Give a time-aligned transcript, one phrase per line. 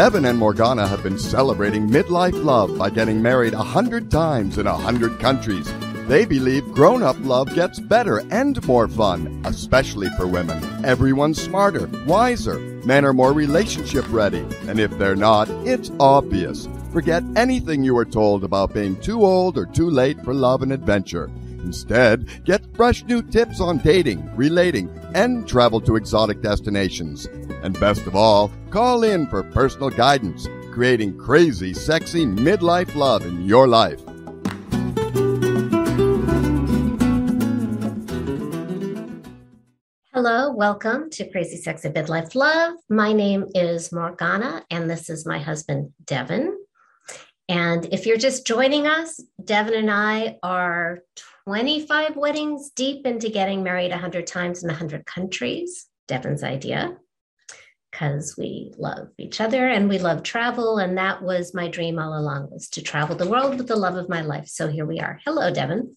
[0.00, 4.66] Devin and Morgana have been celebrating midlife love by getting married a hundred times in
[4.66, 5.70] a hundred countries.
[6.08, 10.86] They believe grown up love gets better and more fun, especially for women.
[10.86, 16.66] Everyone's smarter, wiser, men are more relationship ready, and if they're not, it's obvious.
[16.94, 20.72] Forget anything you were told about being too old or too late for love and
[20.72, 21.30] adventure.
[21.64, 27.26] Instead, get fresh new tips on dating, relating, and travel to exotic destinations.
[27.62, 33.46] And best of all, call in for personal guidance, creating crazy, sexy midlife love in
[33.46, 34.00] your life.
[40.12, 42.74] Hello, welcome to Crazy Sexy Midlife Love.
[42.90, 46.58] My name is Morgana, and this is my husband, Devin.
[47.48, 51.00] And if you're just joining us, Devin and I are
[51.44, 55.86] 25 weddings deep into getting married 100 times in 100 countries.
[56.06, 56.96] Devin's idea,
[57.90, 60.78] because we love each other and we love travel.
[60.78, 63.96] And that was my dream all along was to travel the world with the love
[63.96, 64.48] of my life.
[64.48, 65.20] So here we are.
[65.24, 65.96] Hello, Devin.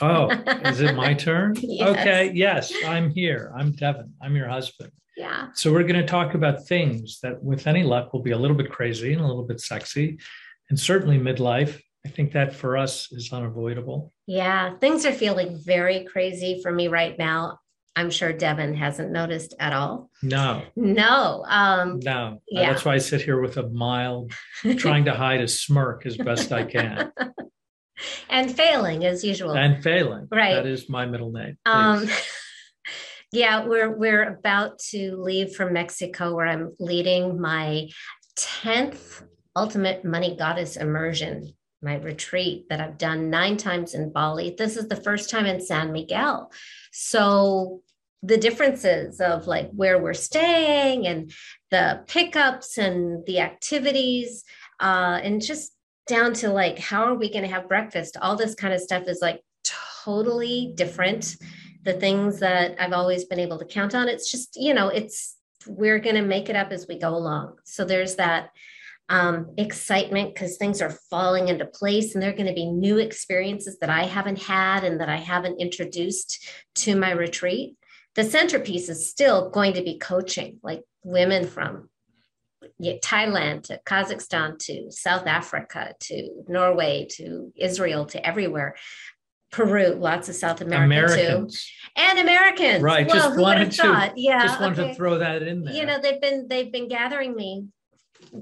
[0.00, 0.30] Oh,
[0.64, 1.54] is it my turn?
[1.60, 1.88] Yes.
[1.88, 3.52] Okay, yes, I'm here.
[3.56, 4.12] I'm Devin.
[4.22, 4.92] I'm your husband.
[5.16, 5.48] Yeah.
[5.54, 8.56] So we're going to talk about things that, with any luck, will be a little
[8.56, 10.18] bit crazy and a little bit sexy,
[10.70, 11.80] and certainly midlife.
[12.04, 14.12] I think that for us is unavoidable.
[14.26, 14.76] Yeah.
[14.78, 17.58] Things are feeling very crazy for me right now.
[17.94, 20.10] I'm sure Devin hasn't noticed at all.
[20.22, 21.44] No, No.
[21.46, 22.40] Um, no.
[22.48, 22.70] Yeah.
[22.72, 24.32] That's why I sit here with a mild,
[24.78, 27.12] trying to hide a smirk as best I can,
[28.30, 29.52] and failing as usual.
[29.54, 30.26] and failing.
[30.30, 30.54] Right.
[30.54, 31.58] That is my middle name.
[31.66, 32.08] Um,
[33.32, 37.88] yeah, we're we're about to leave from Mexico, where I'm leading my
[38.36, 39.22] tenth
[39.54, 44.54] ultimate money goddess immersion, my retreat that I've done nine times in Bali.
[44.56, 46.50] This is the first time in San Miguel,
[46.92, 47.82] so
[48.24, 51.32] the differences of like where we're staying and
[51.72, 54.44] the pickups and the activities,
[54.80, 55.72] uh, and just
[56.06, 58.16] down to like how are we going to have breakfast?
[58.20, 61.36] All this kind of stuff is like totally different
[61.84, 64.08] the things that I've always been able to count on.
[64.08, 65.36] It's just, you know, it's
[65.66, 67.56] we're going to make it up as we go along.
[67.64, 68.50] So there's that
[69.12, 72.96] um, excitement because things are falling into place and there are going to be new
[72.96, 77.76] experiences that I haven't had and that I haven't introduced to my retreat.
[78.14, 81.90] The centerpiece is still going to be coaching, like women from
[82.80, 88.76] Thailand to Kazakhstan to South Africa to Norway to Israel to everywhere.
[89.50, 91.48] Peru, lots of South America too
[91.96, 92.82] and Americans.
[92.82, 93.06] right?
[93.06, 94.12] Well, just wanted to, thought?
[94.16, 94.88] Yeah, just wanted okay.
[94.88, 95.74] to throw that in there.
[95.74, 97.66] You know, they've been they've been gathering me,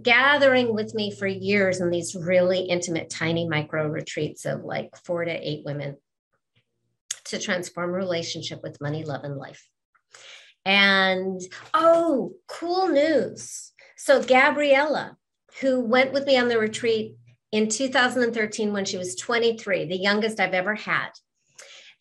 [0.02, 5.24] gathering with me for years in these really intimate, tiny micro retreats of like four
[5.24, 5.96] to eight women
[7.24, 9.68] to transform relationship with money, love, and life.
[10.64, 11.40] And
[11.74, 13.72] oh, cool news!
[13.96, 15.16] So Gabriella,
[15.60, 17.16] who went with me on the retreat
[17.52, 21.10] in 2013 when she was 23, the youngest I've ever had.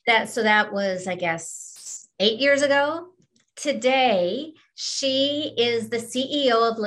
[0.05, 3.07] That so that was, I guess, eight years ago.
[3.55, 6.77] Today, she is the CEO of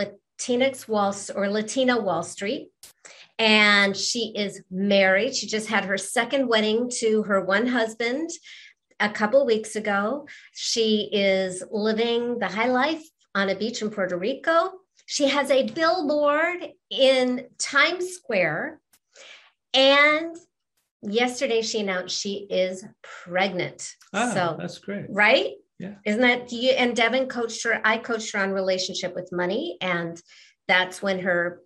[0.42, 2.69] Latinx Wall or Latina Wall Street.
[3.38, 5.34] And she is married.
[5.34, 8.30] She just had her second wedding to her one husband
[9.00, 10.26] a couple weeks ago.
[10.53, 13.03] She is living the high life
[13.34, 14.72] on a beach in Puerto Rico.
[15.06, 18.80] She has a billboard in Times Square.
[19.74, 20.36] And
[21.03, 23.91] yesterday she announced she is pregnant.
[24.12, 25.06] Ah, so, that's great.
[25.09, 25.53] right?
[25.82, 25.94] Yeah.
[26.06, 26.70] Isn't that you?
[26.70, 27.81] And Devin coached her.
[27.84, 29.76] I coached her on relationship with money.
[29.81, 30.20] And
[30.69, 31.60] that's when her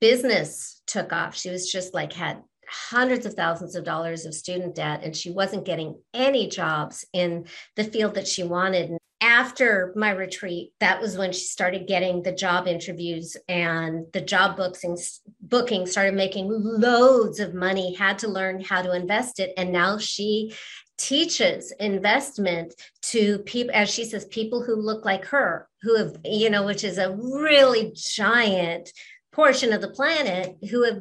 [0.00, 1.36] business took off.
[1.36, 5.30] She was just like, had hundreds of thousands of dollars of student debt, and she
[5.30, 7.46] wasn't getting any jobs in
[7.76, 8.96] the field that she wanted.
[9.22, 14.56] After my retreat, that was when she started getting the job interviews and the job
[14.56, 19.52] bookings, booking started making loads of money, had to learn how to invest it.
[19.58, 20.54] And now she
[21.00, 26.50] teaches investment to people as she says people who look like her who have you
[26.50, 28.92] know which is a really giant
[29.32, 31.00] portion of the planet who have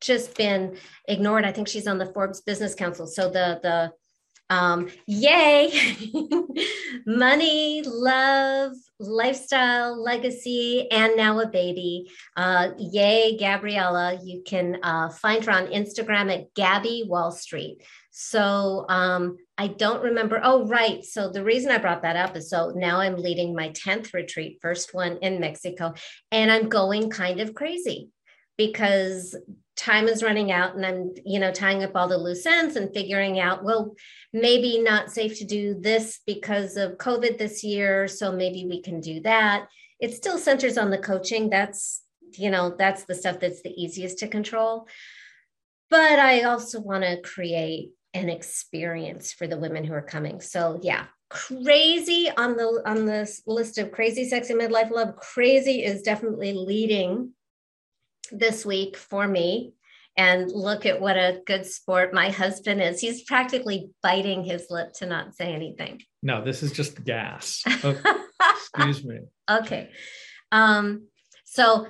[0.00, 0.76] just been
[1.08, 1.44] ignored.
[1.44, 3.06] I think she's on the forbes business council.
[3.06, 3.92] So the the
[4.54, 5.70] um yay
[7.06, 12.10] money love lifestyle legacy and now a baby.
[12.36, 14.18] Uh yay gabriella.
[14.22, 20.02] You can uh, find her on instagram at gabby wall street so um, I don't
[20.02, 20.40] remember.
[20.42, 21.04] Oh, right.
[21.04, 24.58] So the reason I brought that up is so now I'm leading my 10th retreat,
[24.60, 25.94] first one in Mexico,
[26.32, 28.10] and I'm going kind of crazy
[28.56, 29.36] because
[29.76, 32.92] time is running out and I'm, you know, tying up all the loose ends and
[32.92, 33.94] figuring out, well,
[34.32, 38.06] maybe not safe to do this because of COVID this year.
[38.06, 39.68] So maybe we can do that.
[40.00, 41.48] it still centers on the coaching.
[41.48, 42.02] That's,
[42.32, 44.86] you know, that's the stuff that's the easiest to control.
[45.88, 50.40] But I also want to create an experience for the women who are coming.
[50.40, 55.16] So yeah, crazy on the on the list of crazy sexy midlife love.
[55.16, 57.32] Crazy is definitely leading
[58.32, 59.72] this week for me.
[60.16, 63.00] And look at what a good sport my husband is.
[63.00, 66.02] He's practically biting his lip to not say anything.
[66.22, 67.62] No, this is just gas.
[67.82, 69.18] Oh, excuse me.
[69.48, 69.90] Okay.
[70.52, 71.06] Um,
[71.44, 71.86] so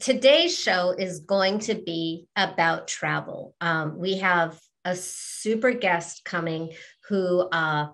[0.00, 3.54] today's show is going to be about travel.
[3.60, 6.72] Um, we have a super guest coming
[7.08, 7.88] who uh,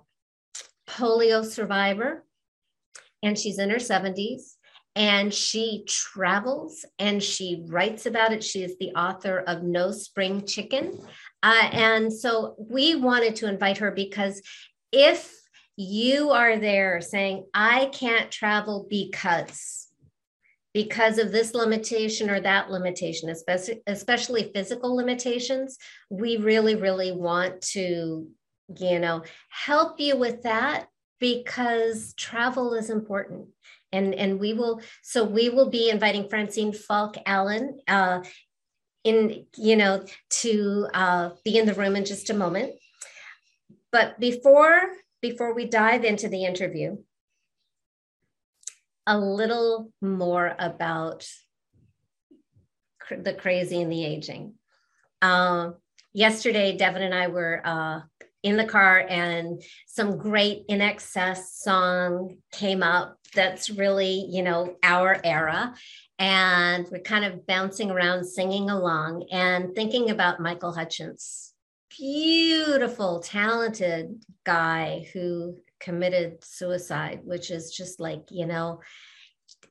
[0.88, 2.24] polio survivor,
[3.22, 4.54] and she's in her 70s
[4.98, 8.42] and she travels and she writes about it.
[8.42, 10.98] She is the author of No Spring Chicken.
[11.42, 14.42] Uh, and so we wanted to invite her because
[14.90, 15.32] if
[15.76, 19.86] you are there saying, I can't travel because,
[20.78, 25.76] because of this limitation or that limitation, especially, especially physical limitations,
[26.08, 28.28] we really, really want to,
[28.78, 30.86] you know, help you with that
[31.18, 33.48] because travel is important.
[33.90, 38.22] And and we will so we will be inviting francine falk allen uh,
[39.02, 40.04] in you know
[40.42, 42.74] to uh, be in the room in just a moment.
[43.90, 44.80] But before
[45.22, 46.98] before we dive into the interview
[49.08, 51.26] a little more about
[53.00, 54.54] cr- the crazy and the aging.
[55.20, 55.70] Uh,
[56.12, 58.00] yesterday devin and i were uh,
[58.42, 65.20] in the car and some great INXS song came up that's really you know our
[65.24, 65.74] era.
[66.20, 71.54] And we're kind of bouncing around singing along and thinking about michael hutchence
[71.96, 78.80] beautiful talented guy who committed suicide which is just like you know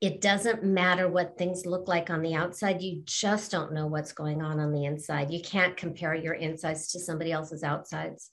[0.02, 2.82] it doesn't matter what things look like on the outside.
[2.82, 5.32] You just don't know what's going on on the inside.
[5.32, 8.32] You can't compare your insides to somebody else's outsides.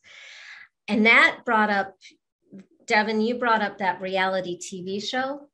[0.89, 1.95] And that brought up,
[2.87, 5.49] Devin, you brought up that reality TV show.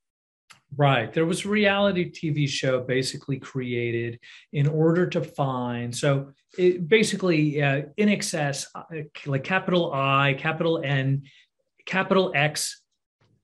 [0.76, 1.12] Right.
[1.12, 4.20] There was a reality TV show basically created
[4.52, 5.94] in order to find.
[5.94, 8.82] So it basically, uh, INXS, uh,
[9.26, 11.22] like capital I, capital N,
[11.90, 12.80] capital X,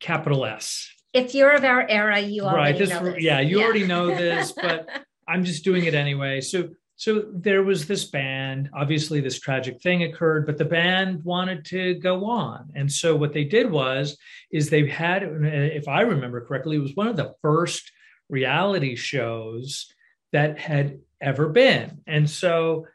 [0.00, 2.78] capital S if you're of our era, you already right.
[2.78, 3.22] This, know this.
[3.22, 3.64] Yeah, you yeah.
[3.64, 4.88] already know this, but
[5.26, 6.40] I'm just doing it anyway.
[6.40, 11.62] So so there was this band obviously this tragic thing occurred but the band wanted
[11.66, 14.16] to go on and so what they did was
[14.50, 17.92] is they had if i remember correctly it was one of the first
[18.30, 19.92] reality shows
[20.32, 22.86] that had ever been and so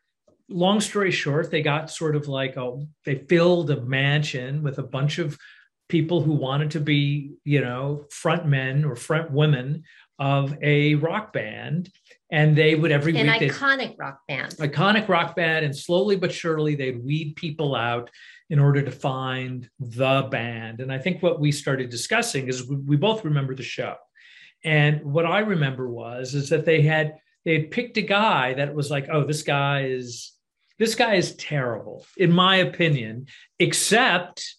[0.51, 4.83] long story short they got sort of like a they filled a mansion with a
[4.83, 5.38] bunch of
[5.92, 9.83] people who wanted to be, you know, front men or front women
[10.18, 11.92] of a rock band.
[12.31, 13.42] And they would every An week.
[13.42, 14.56] An iconic rock band.
[14.56, 15.65] Iconic rock band.
[15.65, 18.09] And slowly but surely they'd weed people out
[18.50, 20.80] in order to find the band.
[20.80, 23.95] And I think what we started discussing is we both remember the show.
[24.63, 28.74] And what I remember was is that they had they had picked a guy that
[28.74, 30.31] was like, oh, this guy is
[30.81, 33.28] this guy is terrible, in my opinion,
[33.60, 34.56] except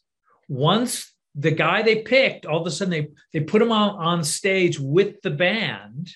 [0.48, 4.22] once the guy they picked, all of a sudden they they put him on, on
[4.22, 6.12] stage with the band.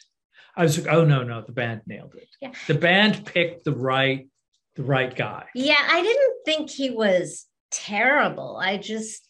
[0.56, 2.28] I was like, oh no, no, the band nailed it.
[2.40, 2.52] Yeah.
[2.68, 4.28] The band picked the right
[4.76, 5.46] the right guy.
[5.56, 8.60] Yeah, I didn't think he was terrible.
[8.62, 9.26] I just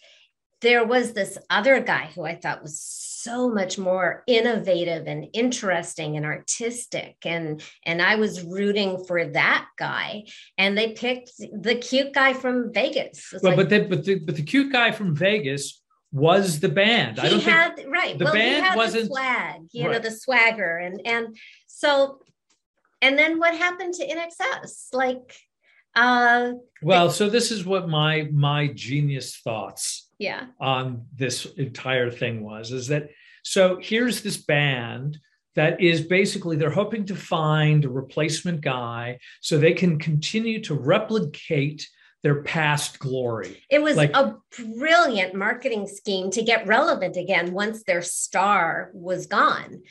[0.62, 2.80] there was this other guy who I thought was
[3.26, 9.66] so much more innovative and interesting and artistic and and I was rooting for that
[9.76, 13.32] guy and they picked the cute guy from Vegas.
[13.32, 15.82] Well, like, but the, but the but the cute guy from Vegas
[16.12, 17.18] was the band.
[17.18, 18.16] He I don't had think right.
[18.16, 19.92] The well, band wasn't the swag, you right.
[19.92, 21.36] know, the swagger and and
[21.66, 22.20] so
[23.02, 24.94] and then what happened to INXS?
[24.94, 25.36] Like
[25.96, 32.42] uh well, so this is what my my genius thoughts yeah on this entire thing
[32.42, 33.10] was is that
[33.42, 35.18] so here's this band
[35.56, 40.74] that is basically they're hoping to find a replacement guy so they can continue to
[40.74, 41.88] replicate
[42.22, 43.62] their past glory.
[43.70, 44.36] It was like, a
[44.76, 49.82] brilliant marketing scheme to get relevant again once their star was gone.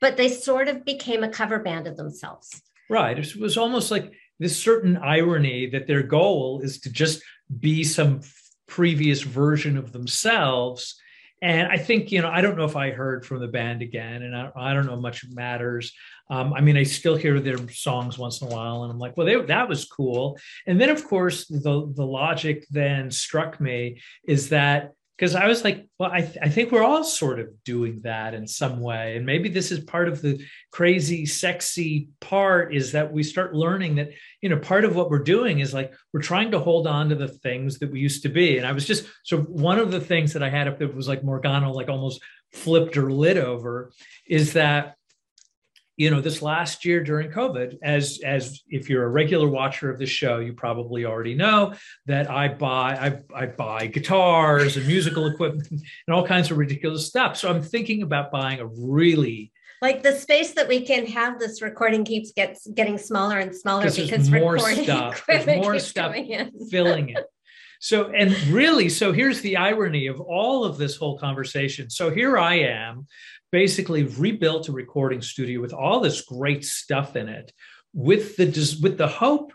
[0.00, 2.60] But they sort of became a cover band of themselves.
[2.90, 3.18] Right.
[3.18, 7.22] It was almost like this certain irony that their goal is to just
[7.60, 8.20] be some
[8.66, 10.96] previous version of themselves.
[11.42, 14.22] And I think, you know, I don't know if I heard from the band again,
[14.22, 15.92] and I, I don't know much matters.
[16.30, 19.16] Um, I mean, I still hear their songs once in a while, and I'm like,
[19.16, 20.38] well, they, that was cool.
[20.66, 25.62] And then, of course, the the logic then struck me is that because I was
[25.62, 29.16] like, well, I, th- I think we're all sort of doing that in some way.
[29.16, 33.96] And maybe this is part of the crazy, sexy part is that we start learning
[33.96, 37.10] that, you know, part of what we're doing is like we're trying to hold on
[37.10, 38.58] to the things that we used to be.
[38.58, 41.06] And I was just so one of the things that I had up that was
[41.06, 42.20] like Morgana, like almost
[42.52, 43.92] flipped or lit over
[44.26, 44.96] is that
[45.96, 49.98] you know this last year during covid as as if you're a regular watcher of
[49.98, 51.72] the show you probably already know
[52.06, 57.06] that i buy i, I buy guitars and musical equipment and all kinds of ridiculous
[57.06, 57.36] stuff.
[57.36, 61.60] So i'm thinking about buying a really like the space that we can have this
[61.60, 65.24] recording keeps gets getting smaller and smaller because more stuff.
[65.26, 66.16] There's more stuff
[66.70, 67.26] filling it
[67.84, 71.90] so and really so here's the irony of all of this whole conversation.
[71.90, 73.06] So here i am
[73.52, 77.52] basically rebuilt a recording studio with all this great stuff in it
[77.92, 78.46] with the
[78.82, 79.52] with the hope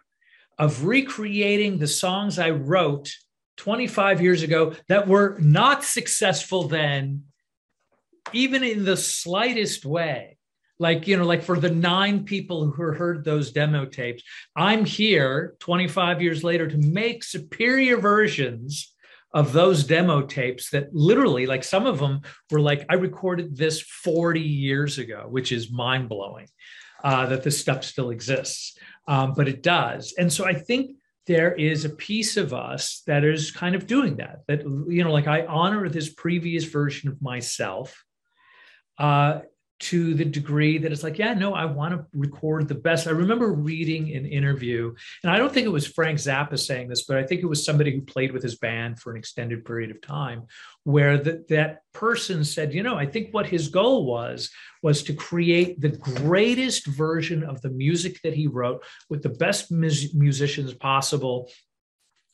[0.60, 3.12] of recreating the songs I wrote
[3.58, 7.24] 25 years ago that were not successful then
[8.32, 10.38] even in the slightest way
[10.80, 14.24] like you know like for the nine people who heard those demo tapes
[14.56, 18.94] i'm here 25 years later to make superior versions
[19.34, 23.82] of those demo tapes that literally, like some of them were like, I recorded this
[23.82, 26.48] 40 years ago, which is mind blowing
[27.04, 28.78] uh, that this stuff still exists.
[29.08, 30.14] Um, but it does.
[30.18, 34.18] And so I think there is a piece of us that is kind of doing
[34.18, 38.04] that, that, you know, like I honor this previous version of myself.
[38.98, 39.42] Uh,
[39.89, 43.08] to the degree that it's like, yeah, no, I want to record the best.
[43.08, 44.93] I remember reading an interview,
[45.24, 47.65] and I don't think it was Frank Zappa saying this, but I think it was
[47.65, 50.43] somebody who played with his band for an extended period of time,
[50.84, 54.51] where the, that person said, you know, I think what his goal was
[54.84, 59.72] was to create the greatest version of the music that he wrote with the best
[59.72, 61.50] mus- musicians possible.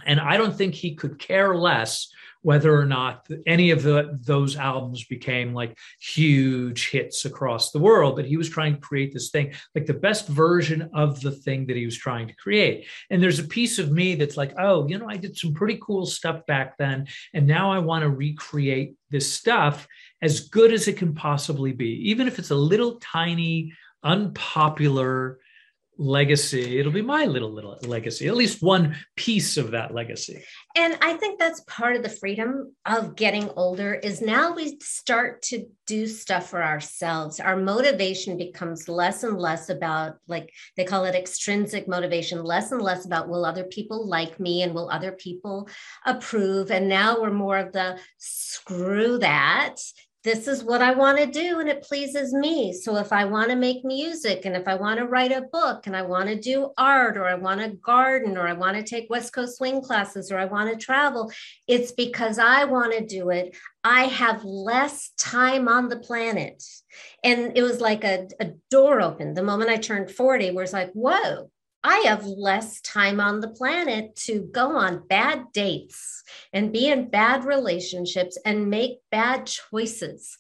[0.06, 2.12] And I don't think he could care less
[2.46, 8.16] whether or not any of the, those albums became like huge hits across the world.
[8.16, 11.66] But he was trying to create this thing, like the best version of the thing
[11.66, 12.86] that he was trying to create.
[13.10, 15.80] And there's a piece of me that's like, oh, you know, I did some pretty
[15.82, 17.08] cool stuff back then.
[17.34, 19.88] And now I want to recreate this stuff
[20.22, 23.74] as good as it can possibly be, even if it's a little tiny,
[24.04, 25.40] unpopular,
[25.98, 26.80] legacy.
[26.80, 30.44] It'll be my little little legacy at least one piece of that legacy.
[30.76, 35.42] And i think that's part of the freedom of getting older is now we start
[35.44, 37.40] to do stuff for ourselves.
[37.40, 42.82] Our motivation becomes less and less about like they call it extrinsic motivation less and
[42.82, 45.70] less about will other people like me and will other people
[46.06, 46.72] approve?
[46.72, 49.76] And now we're more of the screw that
[50.26, 52.74] this is what I want to do and it pleases me.
[52.74, 55.86] So if I want to make music and if I want to write a book
[55.86, 58.82] and I want to do art or I want to garden or I want to
[58.82, 61.32] take West Coast swing classes or I want to travel,
[61.68, 63.56] it's because I want to do it.
[63.84, 66.64] I have less time on the planet.
[67.24, 70.74] And it was like a, a door opened the moment I turned 40, where it's
[70.74, 71.52] like, whoa,
[71.88, 77.12] I have less time on the planet to go on bad dates and be in
[77.12, 80.36] bad relationships and make bad choices.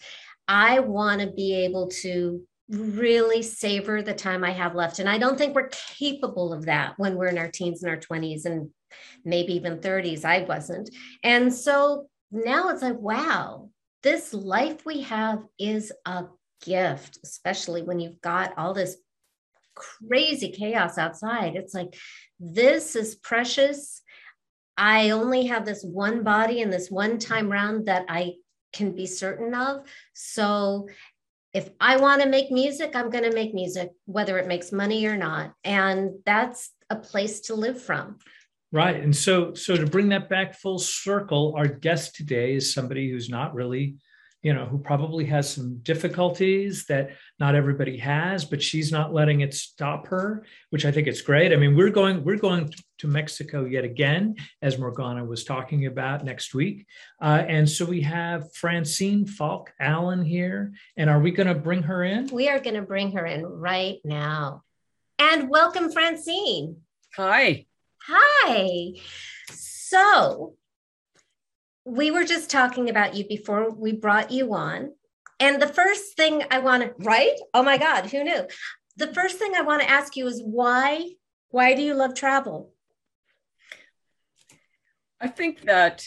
[0.47, 4.97] I want to be able to really savor the time I have left.
[4.97, 7.99] And I don't think we're capable of that when we're in our teens and our
[7.99, 8.71] 20s and
[9.23, 10.25] maybe even 30s.
[10.25, 10.89] I wasn't.
[11.23, 13.69] And so now it's like, wow,
[14.01, 16.25] this life we have is a
[16.63, 18.97] gift, especially when you've got all this
[19.75, 21.55] crazy chaos outside.
[21.55, 21.95] It's like,
[22.39, 24.01] this is precious.
[24.77, 28.33] I only have this one body and this one time round that I
[28.73, 29.85] can be certain of.
[30.13, 30.87] So
[31.53, 35.05] if I want to make music, I'm going to make music, whether it makes money
[35.05, 35.53] or not.
[35.63, 38.17] And that's a place to live from.
[38.73, 39.01] Right.
[39.01, 43.29] And so so to bring that back full circle, our guest today is somebody who's
[43.29, 43.95] not really
[44.45, 47.09] you know, who probably has some difficulties that
[47.39, 51.51] not everybody has, but she's not letting it stop her, which I think it's great.
[51.51, 56.23] I mean, we're going we're going to Mexico yet again, as Morgana was talking about
[56.23, 56.85] next week,
[57.19, 61.81] uh, and so we have Francine Falk Allen here, and are we going to bring
[61.81, 62.27] her in?
[62.27, 64.61] We are going to bring her in right now,
[65.17, 66.81] and welcome, Francine.
[67.15, 67.65] Hi.
[68.07, 68.91] Hi.
[69.49, 70.55] So
[71.85, 74.91] we were just talking about you before we brought you on.
[75.39, 77.35] And the first thing I want to, right?
[77.53, 78.47] Oh my God, who knew?
[78.97, 81.11] The first thing I want to ask you is why?
[81.49, 82.73] Why do you love travel?
[85.21, 86.05] I think that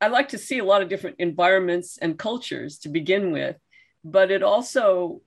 [0.00, 3.56] I like to see a lot of different environments and cultures to begin with,
[4.04, 5.22] but it also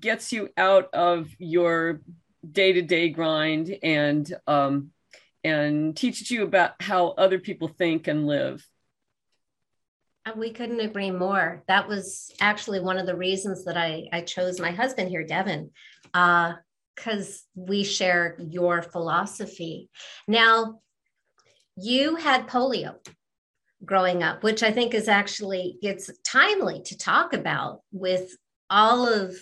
[0.00, 2.00] gets you out of your
[2.50, 4.90] day-to-day grind and um,
[5.44, 8.66] and teaches you about how other people think and live
[10.36, 11.62] we couldn't agree more.
[11.68, 15.70] That was actually one of the reasons that I, I chose my husband here, Devin,
[16.12, 16.56] because
[17.04, 19.88] uh, we share your philosophy.
[20.26, 20.80] Now,
[21.76, 22.96] you had polio
[23.84, 28.36] growing up, which I think is actually it's timely to talk about with
[28.70, 29.36] all of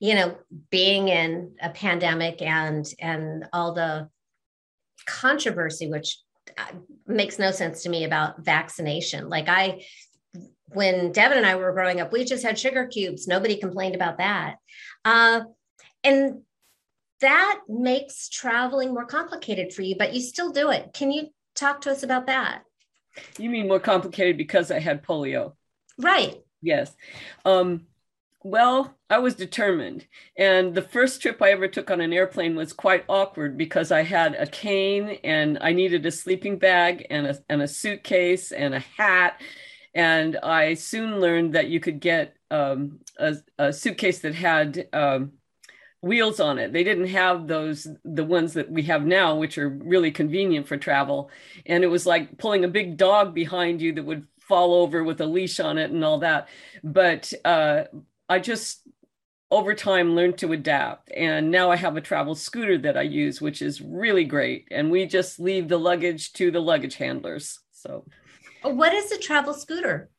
[0.00, 0.36] you know
[0.70, 4.08] being in a pandemic and and all the
[5.06, 6.18] controversy which
[6.56, 6.64] uh,
[7.06, 9.28] makes no sense to me about vaccination.
[9.28, 9.84] Like I
[10.74, 13.26] when Devin and I were growing up, we just had sugar cubes.
[13.26, 14.56] Nobody complained about that.
[15.04, 15.42] Uh,
[16.04, 16.42] and
[17.20, 20.92] that makes traveling more complicated for you, but you still do it.
[20.92, 22.62] Can you talk to us about that?
[23.38, 25.52] You mean more complicated because I had polio?
[25.98, 26.36] Right.
[26.62, 26.94] Yes.
[27.44, 27.86] Um,
[28.42, 30.06] well, I was determined.
[30.36, 34.02] And the first trip I ever took on an airplane was quite awkward because I
[34.02, 38.74] had a cane and I needed a sleeping bag and a, and a suitcase and
[38.74, 39.40] a hat.
[39.94, 45.32] And I soon learned that you could get um, a, a, suitcase that had um,
[46.00, 46.72] wheels on it.
[46.72, 50.76] They didn't have those, the ones that we have now, which are really convenient for
[50.76, 51.30] travel.
[51.66, 55.20] And it was like pulling a big dog behind you that would fall over with
[55.20, 56.48] a leash on it and all that.
[56.82, 57.84] But uh,
[58.28, 58.82] I just
[59.52, 61.12] over time learned to adapt.
[61.14, 64.66] And now I have a travel scooter that I use, which is really great.
[64.70, 67.60] And we just leave the luggage to the luggage handlers.
[67.70, 68.06] So,
[68.62, 70.10] what is a travel scooter?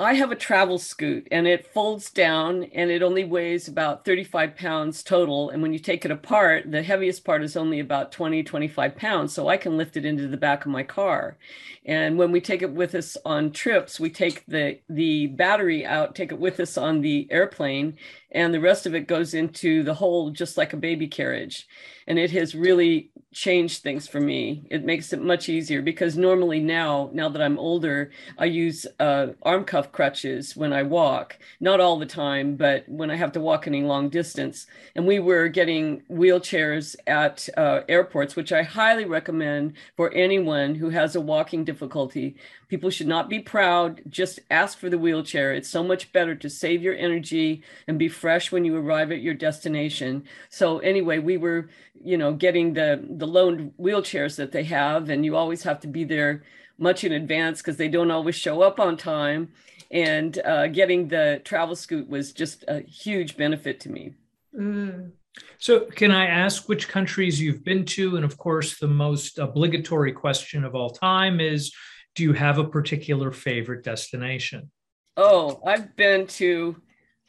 [0.00, 4.56] I have a travel scoot and it folds down and it only weighs about 35
[4.56, 5.50] pounds total.
[5.50, 9.34] And when you take it apart, the heaviest part is only about 20, 25 pounds.
[9.34, 11.36] So I can lift it into the back of my car.
[11.84, 16.14] And when we take it with us on trips, we take the, the battery out,
[16.14, 17.98] take it with us on the airplane,
[18.32, 21.66] and the rest of it goes into the hole just like a baby carriage
[22.10, 24.66] and it has really changed things for me.
[24.70, 29.28] It makes it much easier because normally now now that i'm older i use uh,
[29.42, 31.38] arm cuff crutches when i walk.
[31.60, 34.66] Not all the time but when i have to walk any long distance.
[34.96, 40.90] And we were getting wheelchairs at uh, airports which i highly recommend for anyone who
[40.90, 42.36] has a walking difficulty
[42.70, 44.00] People should not be proud.
[44.08, 45.52] Just ask for the wheelchair.
[45.52, 49.22] It's so much better to save your energy and be fresh when you arrive at
[49.22, 50.22] your destination.
[50.50, 51.68] So anyway, we were,
[52.00, 55.88] you know, getting the the loaned wheelchairs that they have, and you always have to
[55.88, 56.44] be there
[56.78, 59.50] much in advance because they don't always show up on time.
[59.90, 64.14] And uh, getting the travel scoot was just a huge benefit to me.
[64.56, 65.10] Mm.
[65.58, 68.14] So, can I ask which countries you've been to?
[68.14, 71.72] And of course, the most obligatory question of all time is
[72.14, 74.70] do you have a particular favorite destination?
[75.16, 76.80] Oh, I've been to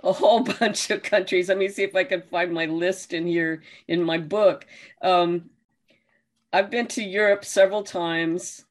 [0.04, 1.50] a whole bunch of countries.
[1.50, 4.66] Let me see if I can find my list in here in my book.
[5.02, 5.50] Um,
[6.54, 8.66] I've been to Europe several times,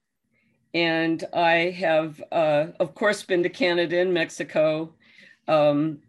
[0.74, 4.94] and I have, uh, of course, been to Canada and Mexico.
[5.48, 6.00] Um,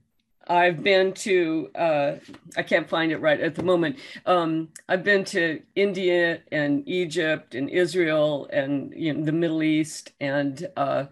[0.47, 2.15] I've been to, uh,
[2.57, 3.99] I can't find it right at the moment.
[4.25, 10.11] Um, I've been to India and Egypt and Israel and you know, the Middle East.
[10.19, 11.05] And uh,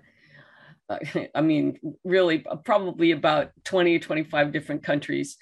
[1.36, 5.38] I mean, really, probably about 20, 25 different countries.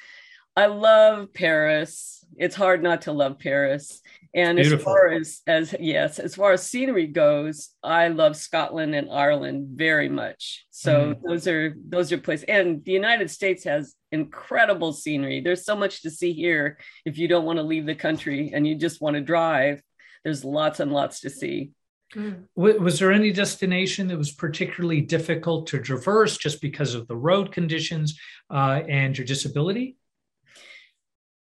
[0.56, 2.26] I love Paris.
[2.38, 4.02] It's hard not to love Paris.
[4.38, 4.78] And Beautiful.
[4.78, 9.69] as far as as yes, as far as scenery goes, I love Scotland and Ireland
[9.76, 10.67] very much.
[10.69, 11.21] So mm.
[11.28, 12.45] those are those are places.
[12.47, 15.41] And the United States has incredible scenery.
[15.41, 16.78] There's so much to see here.
[17.04, 19.82] If you don't want to leave the country and you just want to drive,
[20.23, 21.71] there's lots and lots to see.
[22.15, 22.43] Mm.
[22.56, 27.52] Was there any destination that was particularly difficult to traverse just because of the road
[27.52, 28.19] conditions
[28.52, 29.97] uh, and your disability?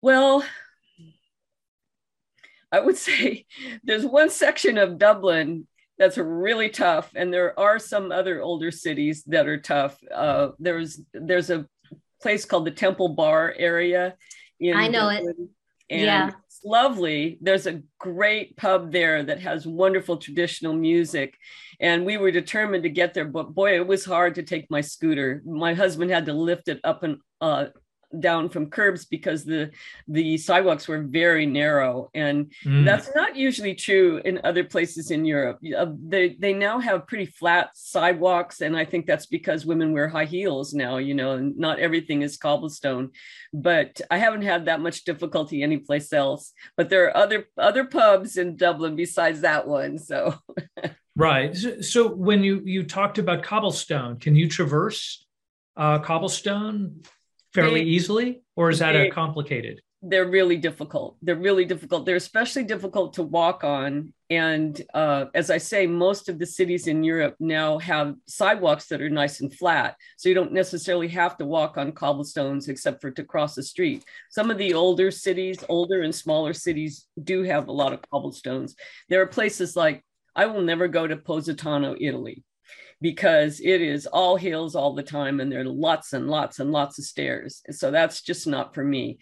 [0.01, 0.43] Well,
[2.73, 3.47] I would say
[3.85, 5.67] there's one section of Dublin
[5.99, 9.99] that's really tough, and there are some other older cities that are tough.
[10.13, 11.67] Uh, there's there's a
[12.23, 14.15] place called the Temple Bar area.
[14.63, 15.51] I know Dublin, it.
[15.91, 16.31] And yeah.
[16.47, 17.39] it's lovely.
[17.41, 21.37] There's a great pub there that has wonderful traditional music.
[21.81, 24.83] And we were determined to get there, but boy, it was hard to take my
[24.83, 25.43] scooter.
[25.45, 27.67] My husband had to lift it up and uh,
[28.19, 29.71] down from curbs because the
[30.09, 32.11] the sidewalks were very narrow.
[32.15, 32.85] And mm.
[32.85, 35.59] that's not usually true in other places in Europe.
[35.77, 40.09] Uh, they they now have pretty flat sidewalks and I think that's because women wear
[40.09, 43.11] high heels now you know and not everything is cobblestone.
[43.53, 46.53] But I haven't had that much difficulty anyplace else.
[46.77, 50.35] But there are other other pubs in Dublin besides that one so.
[51.17, 51.55] Right.
[51.55, 55.27] So when you you talked about cobblestone can you traverse
[55.77, 57.03] uh, cobblestone
[57.53, 59.81] fairly they, easily, or is that they, a complicated?
[60.03, 61.19] they're really difficult.
[61.21, 62.07] They're really difficult.
[62.07, 64.15] They're especially difficult to walk on.
[64.31, 69.03] And uh, as I say, most of the cities in Europe now have sidewalks that
[69.03, 69.97] are nice and flat.
[70.17, 74.03] So you don't necessarily have to walk on cobblestones except for to cross the street.
[74.31, 78.77] Some of the older cities, older and smaller cities, do have a lot of cobblestones.
[79.11, 80.03] There are places like
[80.35, 82.43] I will never go to Positano, Italy
[83.01, 86.71] because it is all hills all the time and there are lots and lots and
[86.71, 87.63] lots of stairs.
[87.71, 89.19] So that's just not for me.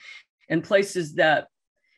[0.49, 1.47] And places that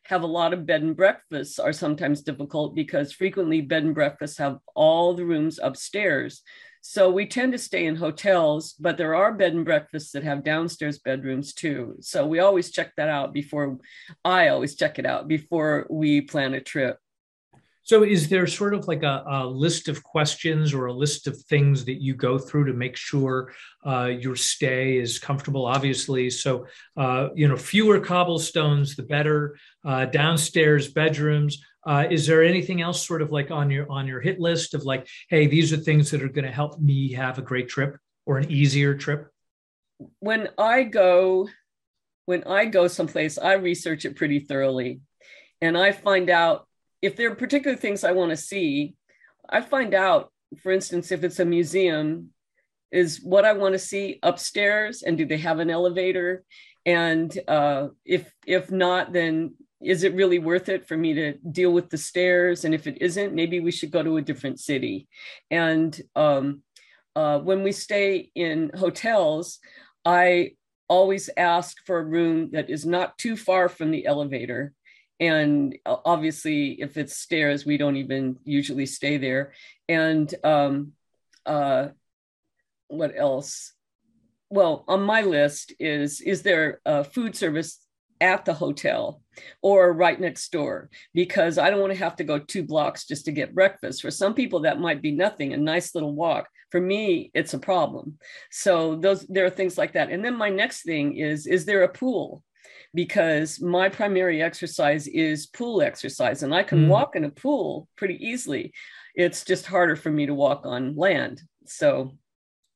[0.04, 4.38] have a lot of bed and breakfasts are sometimes difficult because frequently bed and breakfasts
[4.38, 6.42] have all the rooms upstairs.
[6.82, 10.42] So we tend to stay in hotels, but there are bed and breakfasts that have
[10.42, 11.96] downstairs bedrooms too.
[12.00, 13.78] So we always check that out before
[14.24, 16.96] I always check it out before we plan a trip.
[17.82, 21.36] So, is there sort of like a, a, list of questions or a list of
[21.44, 23.52] things that you go through to make sure
[23.86, 25.66] uh, your stay is comfortable?
[25.66, 26.66] Obviously, so
[26.96, 29.56] uh, you know, fewer cobblestones, the better.
[29.82, 31.64] Uh, downstairs bedrooms.
[31.86, 34.84] Uh, is there anything else, sort of like on your on your hit list of
[34.84, 37.96] like, hey, these are things that are going to help me have a great trip
[38.26, 39.28] or an easier trip?
[40.18, 41.48] When I go,
[42.26, 45.00] when I go someplace, I research it pretty thoroughly,
[45.62, 46.68] and I find out
[47.02, 48.94] if there are particular things I want to see,
[49.48, 50.32] I find out,
[50.62, 52.30] for instance, if it's a museum,
[52.92, 56.44] is what I want to see upstairs, and do they have an elevator?
[56.84, 61.72] And uh, if if not, then is it really worth it for me to deal
[61.72, 62.64] with the stairs?
[62.64, 65.08] And if it isn't, maybe we should go to a different city.
[65.50, 66.62] And um,
[67.16, 69.58] uh, when we stay in hotels,
[70.04, 70.52] I
[70.88, 74.72] always ask for a room that is not too far from the elevator
[75.20, 79.52] and obviously if it's stairs we don't even usually stay there
[79.88, 80.92] and um
[81.46, 81.88] uh
[82.88, 83.72] what else
[84.48, 87.86] well on my list is is there a food service
[88.20, 89.22] at the hotel
[89.62, 93.24] or right next door because I don't want to have to go two blocks just
[93.24, 94.02] to get breakfast.
[94.02, 96.48] For some people, that might be nothing, a nice little walk.
[96.70, 98.18] For me, it's a problem.
[98.50, 100.10] So those there are things like that.
[100.10, 102.42] And then my next thing is is there a pool?
[102.94, 106.88] Because my primary exercise is pool exercise and I can mm.
[106.88, 108.72] walk in a pool pretty easily.
[109.14, 111.42] It's just harder for me to walk on land.
[111.66, 112.16] So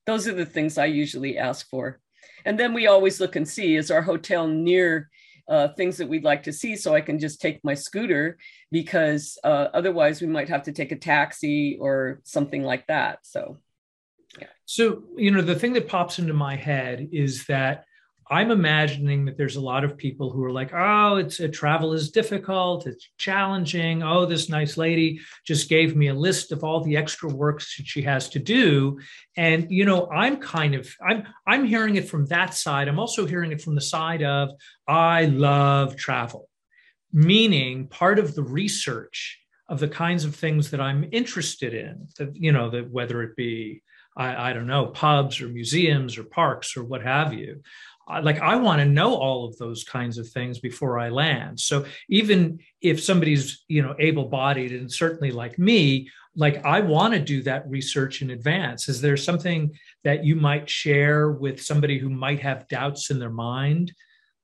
[0.05, 1.99] those are the things I usually ask for.
[2.45, 5.09] And then we always look and see is our hotel near
[5.47, 8.37] uh, things that we'd like to see so I can just take my scooter
[8.71, 13.19] because uh, otherwise we might have to take a taxi or something like that.
[13.23, 13.59] So,
[14.39, 14.47] yeah.
[14.65, 17.85] So, you know, the thing that pops into my head is that
[18.29, 21.93] I'm imagining that there's a lot of people who are like, oh, it's a travel
[21.93, 24.01] is difficult, it's challenging.
[24.01, 27.85] Oh, this nice lady just gave me a list of all the extra work that
[27.85, 28.99] she has to do.
[29.37, 32.87] And you know, I'm kind of I'm I'm hearing it from that side.
[32.87, 34.49] I'm also hearing it from the side of
[34.87, 36.49] I love travel,
[37.13, 42.35] meaning part of the research of the kinds of things that I'm interested in, that,
[42.35, 43.81] you know, that whether it be
[44.17, 47.61] I, I, don't know, pubs or museums or parks or what have you
[48.07, 51.59] like I want to know all of those kinds of things before I land.
[51.59, 57.19] So even if somebody's you know able-bodied and certainly like me, like I want to
[57.19, 58.89] do that research in advance.
[58.89, 59.71] Is there something
[60.03, 63.91] that you might share with somebody who might have doubts in their mind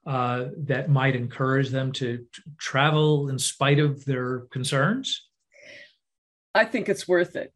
[0.08, 2.26] uh, that might encourage them to
[2.58, 5.28] travel in spite of their concerns?
[6.56, 7.54] I think it's worth it.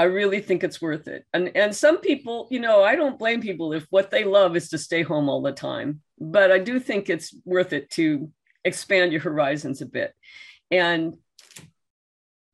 [0.00, 1.26] I really think it's worth it.
[1.34, 4.70] And and some people, you know, I don't blame people if what they love is
[4.70, 8.32] to stay home all the time, but I do think it's worth it to
[8.64, 10.14] expand your horizons a bit.
[10.70, 11.18] And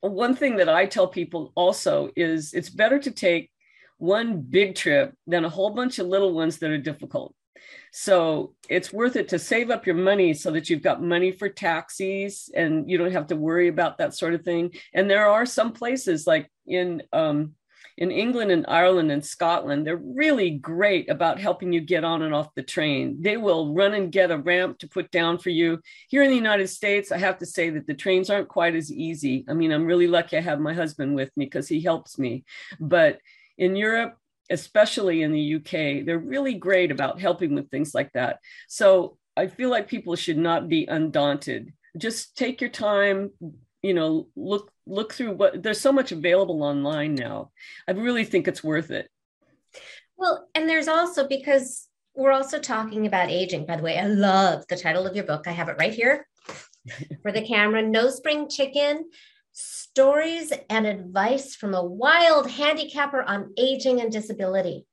[0.01, 3.53] one thing that I tell people also is it's better to take
[3.99, 7.33] one big trip than a whole bunch of little ones that are difficult.
[7.93, 11.49] So it's worth it to save up your money so that you've got money for
[11.49, 14.73] taxis and you don't have to worry about that sort of thing.
[14.95, 17.55] And there are some places like in um,
[17.99, 22.35] in England and Ireland and Scotland, they're really great about helping you get on and
[22.35, 23.17] off the train.
[23.23, 25.81] They will run and get a ramp to put down for you.
[26.09, 28.93] Here in the United States, I have to say that the trains aren't quite as
[28.93, 29.47] easy.
[29.49, 32.45] I mean, I'm really lucky I have my husband with me because he helps me.
[32.79, 33.19] But
[33.57, 34.19] in Europe,
[34.51, 38.41] especially in the UK, they're really great about helping with things like that.
[38.69, 41.73] So I feel like people should not be undaunted.
[41.97, 43.31] Just take your time,
[43.83, 47.51] you know, look look through what there's so much available online now.
[47.89, 49.09] I really think it's worth it.
[50.17, 53.67] Well, and there's also because we're also talking about aging.
[53.67, 55.47] By the way, I love the title of your book.
[55.47, 56.27] I have it right here
[57.23, 57.83] for the camera.
[57.83, 59.05] No spring chicken
[59.57, 64.85] stories and advice from a wild handicapper on aging and disability.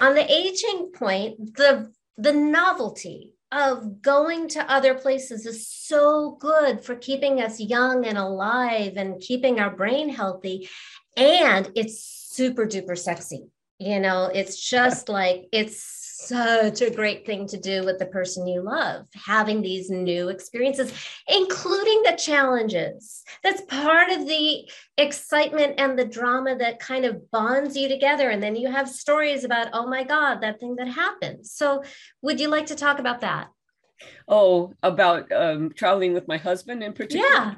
[0.00, 6.84] On the aging point, the, the novelty of going to other places is so good
[6.84, 10.68] for keeping us young and alive and keeping our brain healthy.
[11.16, 12.00] And it's
[12.30, 13.48] super duper sexy.
[13.80, 18.46] You know, it's just like, it's such a great thing to do with the person
[18.46, 20.92] you love, having these new experiences,
[21.28, 23.22] including the challenges.
[23.42, 28.30] That's part of the excitement and the drama that kind of bonds you together.
[28.30, 31.46] And then you have stories about, oh my God, that thing that happened.
[31.46, 31.82] So,
[32.22, 33.48] would you like to talk about that?
[34.28, 37.28] Oh, about um, traveling with my husband in particular?
[37.28, 37.54] Yeah.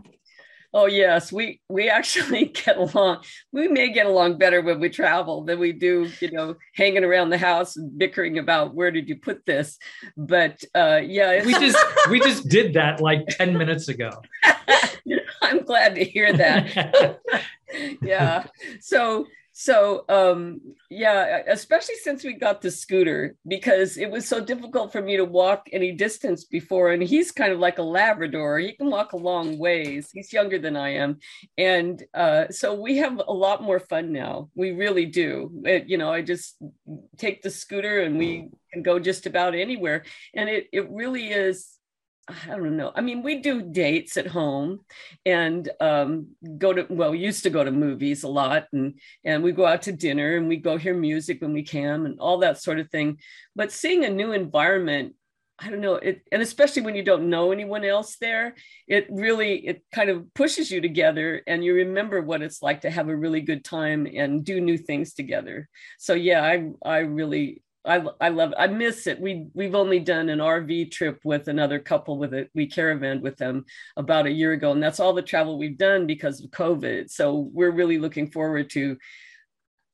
[0.75, 3.25] Oh yes, we we actually get along.
[3.53, 7.31] We may get along better when we travel than we do, you know, hanging around
[7.31, 9.79] the house and bickering about where did you put this.
[10.17, 11.77] But uh, yeah, we just
[12.11, 14.11] we just did that like ten minutes ago.
[15.43, 17.21] I'm glad to hear that.
[18.01, 18.47] yeah.
[18.81, 19.27] So
[19.63, 25.01] so um yeah especially since we got the scooter because it was so difficult for
[25.01, 28.59] me to walk any distance before and he's kind of like a labrador.
[28.59, 30.11] He can walk a long ways.
[30.13, 31.19] He's younger than i am.
[31.57, 34.51] And uh so we have a lot more fun now.
[34.57, 35.31] We really do.
[35.65, 36.57] It, you know i just
[37.17, 40.03] take the scooter and we can go just about anywhere.
[40.35, 41.79] And it it really is
[42.49, 42.93] I don't know.
[42.95, 44.81] I mean, we do dates at home
[45.27, 49.43] and um, go to, well, we used to go to movies a lot and, and
[49.43, 52.39] we go out to dinner and we go hear music when we can and all
[52.39, 53.19] that sort of thing.
[53.57, 55.15] But seeing a new environment,
[55.59, 58.55] I don't know, it, and especially when you don't know anyone else there,
[58.89, 62.91] it really, it kind of pushes you together and you remember what it's like to
[62.91, 65.69] have a really good time and do new things together.
[65.99, 68.55] So yeah, I, I really, I, I love.
[68.57, 69.21] I miss it.
[69.21, 72.49] We we've only done an RV trip with another couple with it.
[72.55, 73.65] We caravaned with them
[73.97, 77.11] about a year ago, and that's all the travel we've done because of COVID.
[77.11, 78.97] So we're really looking forward to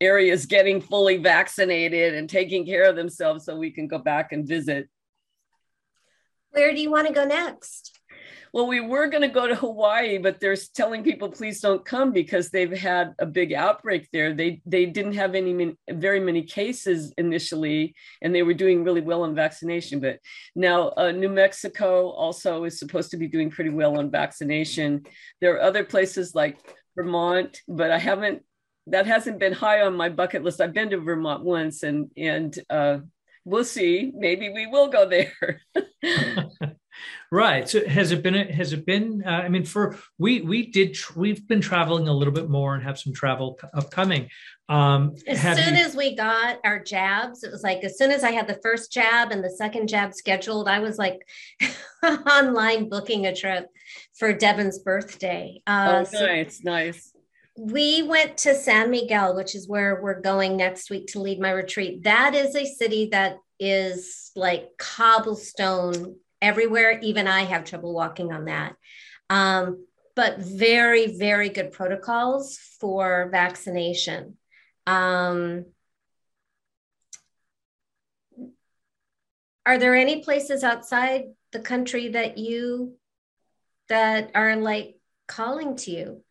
[0.00, 4.46] areas getting fully vaccinated and taking care of themselves so we can go back and
[4.46, 4.88] visit.
[6.50, 7.97] Where do you want to go next?
[8.52, 12.12] Well, we were going to go to Hawaii, but they're telling people please don't come
[12.12, 14.32] because they've had a big outbreak there.
[14.32, 19.22] They they didn't have any very many cases initially, and they were doing really well
[19.22, 20.00] on vaccination.
[20.00, 20.18] But
[20.54, 25.04] now uh, New Mexico also is supposed to be doing pretty well on vaccination.
[25.40, 26.58] There are other places like
[26.96, 28.42] Vermont, but I haven't.
[28.86, 30.62] That hasn't been high on my bucket list.
[30.62, 32.98] I've been to Vermont once, and and uh,
[33.44, 34.10] we'll see.
[34.14, 35.60] Maybe we will go there.
[37.30, 37.68] Right.
[37.68, 38.34] So has it been?
[38.48, 39.22] Has it been?
[39.24, 42.74] Uh, I mean, for we we did tr- we've been traveling a little bit more
[42.74, 44.30] and have some travel upcoming.
[44.70, 45.82] Um, as soon you...
[45.82, 48.92] as we got our jabs, it was like as soon as I had the first
[48.92, 51.20] jab and the second jab scheduled, I was like
[52.02, 53.66] online booking a trip
[54.18, 55.60] for Devin's birthday.
[55.66, 57.12] Uh, oh, nice, so nice.
[57.58, 61.50] We went to San Miguel, which is where we're going next week to lead my
[61.50, 62.04] retreat.
[62.04, 66.98] That is a city that is like cobblestone everywhere.
[67.02, 68.74] Even I have trouble walking on that.
[69.30, 74.36] Um, but very, very good protocols for vaccination.
[74.86, 75.66] Um,
[79.64, 82.96] are there any places outside the country that you
[83.88, 84.96] that are like
[85.26, 86.24] calling to you?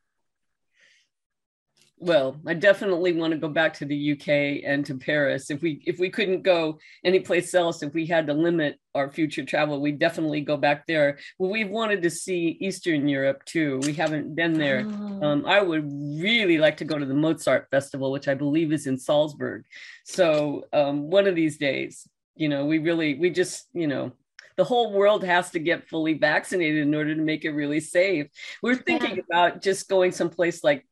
[1.99, 5.81] Well i definitely want to go back to the uk and to paris if we
[5.85, 9.91] if we couldn't go anyplace else if we had to limit our future travel we
[9.91, 14.53] definitely go back there well we've wanted to see eastern europe too we haven't been
[14.53, 15.23] there oh.
[15.23, 18.85] um, i would really like to go to the mozart festival which i believe is
[18.85, 19.63] in salzburg
[20.05, 24.11] so um, one of these days you know we really we just you know
[24.57, 28.27] the whole world has to get fully vaccinated in order to make it really safe.
[28.63, 29.23] We're thinking yeah.
[29.29, 30.83] about just going someplace like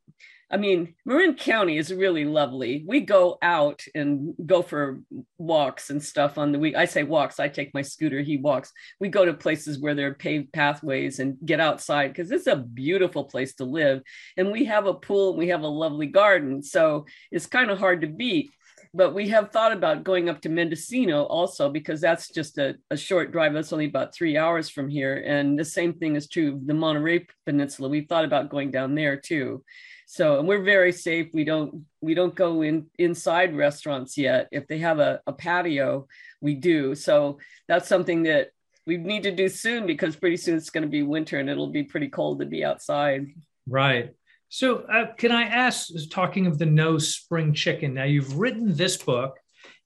[0.52, 2.86] I mean, Marin County is really lovely.
[2.88, 5.02] We go out and go for
[5.40, 6.76] walks and stuff on the week.
[6.76, 8.72] I say walks, I take my scooter, he walks.
[9.00, 12.56] We go to places where there are paved pathways and get outside because it's a
[12.56, 14.04] beautiful place to live.
[14.38, 16.62] And we have a pool and we have a lovely garden.
[16.62, 18.52] So it's kind of hard to beat.
[18.94, 22.96] But we have thought about going up to Mendocino also because that's just a, a
[22.96, 23.54] short drive.
[23.54, 25.22] That's only about three hours from here.
[25.26, 27.90] And the same thing is true of the Monterey Peninsula.
[27.90, 29.64] We've thought about going down there too
[30.06, 31.30] so and we're very safe.
[31.34, 34.48] We don't we don't go in inside restaurants yet.
[34.52, 36.08] If they have a, a patio
[36.42, 36.96] we do.
[36.96, 38.50] So that's something that
[38.86, 41.72] we need to do soon because pretty soon it's going to be winter and it'll
[41.72, 43.28] be pretty cold to be outside.
[43.68, 44.12] Right.
[44.50, 48.96] So uh, can i ask talking of the no spring chicken now you've written this
[48.96, 49.38] book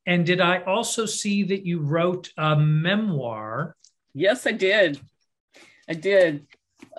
[0.06, 3.76] and did i also see that you wrote a memoir?
[4.14, 5.00] Yes i did.
[5.88, 6.46] I did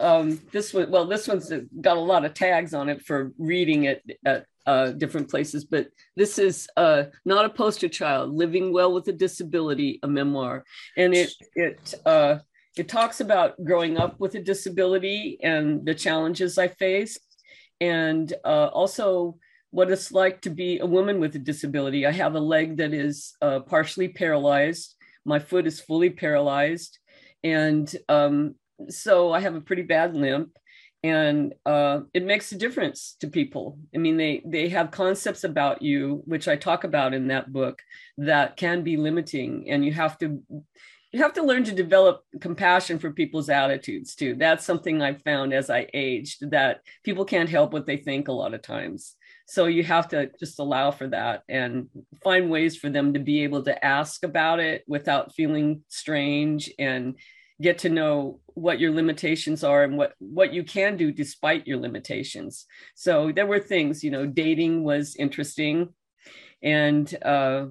[0.00, 3.84] um, this one, well, this one's got a lot of tags on it for reading
[3.84, 8.34] it at uh, different places, but this is uh, not a poster child.
[8.34, 10.64] Living well with a disability, a memoir,
[10.96, 12.38] and it it uh,
[12.76, 17.20] it talks about growing up with a disability and the challenges I faced,
[17.80, 19.38] and uh, also
[19.70, 22.06] what it's like to be a woman with a disability.
[22.06, 24.94] I have a leg that is uh, partially paralyzed.
[25.24, 26.98] My foot is fully paralyzed,
[27.42, 28.54] and um,
[28.88, 30.56] so I have a pretty bad limp
[31.02, 33.78] and uh, it makes a difference to people.
[33.94, 37.80] I mean they they have concepts about you which i talk about in that book
[38.18, 40.42] that can be limiting and you have to
[41.12, 44.34] you have to learn to develop compassion for people's attitudes too.
[44.34, 48.32] That's something i've found as i aged that people can't help what they think a
[48.32, 49.16] lot of times.
[49.46, 51.88] So you have to just allow for that and
[52.22, 57.16] find ways for them to be able to ask about it without feeling strange and
[57.60, 61.78] get to know what your limitations are and what what you can do despite your
[61.78, 62.66] limitations.
[62.94, 65.88] So there were things you know dating was interesting.
[66.62, 67.66] And uh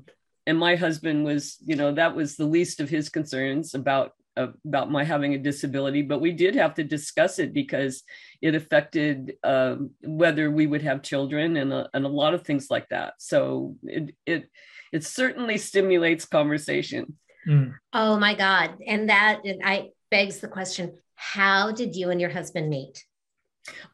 [0.47, 4.47] and my husband was you know that was the least of his concerns about uh,
[4.65, 6.01] about my having a disability.
[6.01, 8.03] But we did have to discuss it because
[8.41, 12.67] it affected um, whether we would have children and a, and a lot of things
[12.69, 13.15] like that.
[13.19, 14.49] So it it
[14.93, 17.73] it certainly stimulates conversation Mm.
[17.93, 18.77] Oh my God.
[18.85, 23.03] And that and I begs the question, how did you and your husband meet?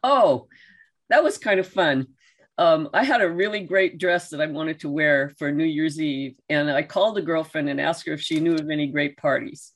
[0.02, 0.48] Oh,
[1.10, 2.06] that was kind of fun.
[2.58, 6.00] Um, I had a really great dress that I wanted to wear for New Year's
[6.00, 9.18] Eve, and I called a girlfriend and asked her if she knew of any great
[9.18, 9.72] parties.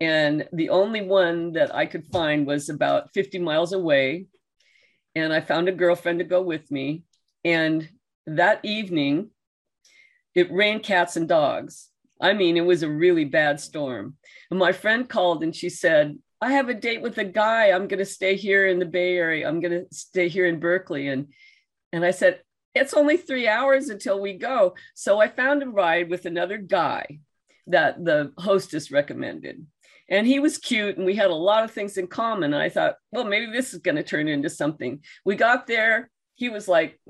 [0.00, 4.26] And the only one that I could find was about 50 miles away.
[5.14, 7.04] And I found a girlfriend to go with me.
[7.44, 7.88] And
[8.26, 9.30] that evening,
[10.34, 11.88] it rained cats and dogs.
[12.22, 14.16] I mean, it was a really bad storm.
[14.50, 17.72] And my friend called and she said, I have a date with a guy.
[17.72, 19.46] I'm going to stay here in the Bay Area.
[19.46, 21.08] I'm going to stay here in Berkeley.
[21.08, 21.28] And,
[21.92, 22.40] and I said,
[22.74, 24.74] it's only three hours until we go.
[24.94, 27.18] So I found a ride with another guy
[27.66, 29.66] that the hostess recommended.
[30.08, 32.54] And he was cute and we had a lot of things in common.
[32.54, 35.00] And I thought, well, maybe this is going to turn into something.
[35.24, 36.10] We got there.
[36.34, 37.00] He was like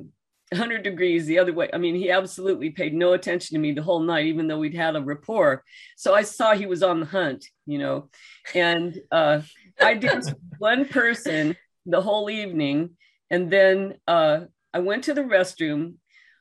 [0.52, 1.68] 100 degrees the other way.
[1.72, 4.74] I mean, he absolutely paid no attention to me the whole night, even though we'd
[4.74, 5.64] had a rapport.
[5.96, 8.08] So I saw he was on the hunt, you know.
[8.54, 9.42] And uh,
[9.80, 10.24] I did
[10.58, 12.90] one person the whole evening.
[13.30, 14.40] And then uh,
[14.72, 15.94] I went to the restroom.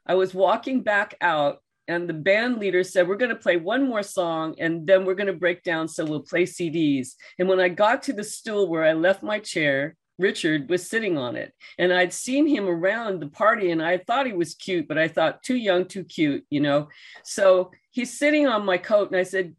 [0.06, 3.88] I was walking back out, and the band leader said, We're going to play one
[3.88, 5.88] more song and then we're going to break down.
[5.88, 7.15] So we'll play CDs.
[7.38, 11.18] And when I got to the stool where I left my chair, Richard was sitting
[11.18, 11.54] on it.
[11.78, 15.08] And I'd seen him around the party and I thought he was cute, but I
[15.08, 16.88] thought too young, too cute, you know?
[17.24, 19.56] So he's sitting on my coat and I said,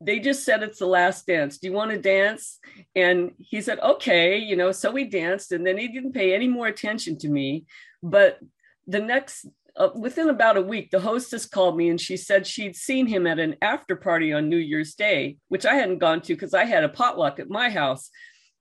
[0.00, 1.58] they just said it's the last dance.
[1.58, 2.60] Do you want to dance?
[2.94, 6.46] And he said, okay, you know, so we danced and then he didn't pay any
[6.46, 7.66] more attention to me.
[8.00, 8.38] But
[8.86, 12.76] the next, uh, within about a week, the hostess called me and she said she'd
[12.76, 16.34] seen him at an after party on New Year's Day, which I hadn't gone to
[16.34, 18.10] because I had a potluck at my house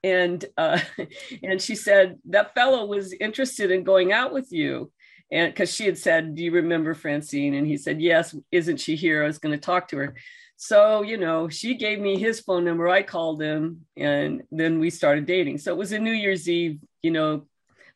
[0.08, 0.80] and uh,
[1.44, 4.92] and she said that fellow was interested in going out with you.
[5.30, 7.54] And because she had said do you remember francine?
[7.54, 9.24] And he said yes isn't she here?
[9.24, 10.16] I was going to talk to her.
[10.56, 12.88] So you know she gave me his phone number.
[12.88, 15.58] I called him and then we started dating.
[15.60, 17.46] So it was a new year's eve you know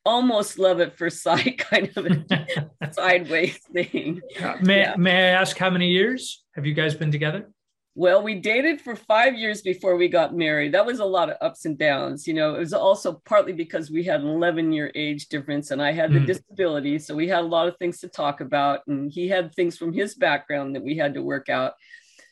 [0.03, 4.21] almost love at first sight kind of a sideways thing.
[4.61, 4.95] May, yeah.
[4.97, 7.49] may i ask how many years have you guys been together
[7.93, 10.73] well, we dated for five years before we got married.
[10.73, 12.25] That was a lot of ups and downs.
[12.25, 15.81] You know, it was also partly because we had an 11 year age difference and
[15.81, 16.25] I had the mm.
[16.25, 16.99] disability.
[16.99, 18.79] So we had a lot of things to talk about.
[18.87, 21.73] And he had things from his background that we had to work out.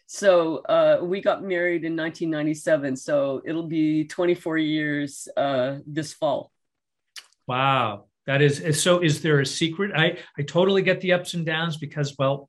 [0.08, 2.95] So uh, we got married in 1997.
[2.95, 6.52] So it'll be 24 years uh, this fall.
[7.48, 8.06] Wow.
[8.28, 9.00] That is so.
[9.00, 9.91] Is there a secret?
[9.95, 12.48] I, I totally get the ups and downs because, well,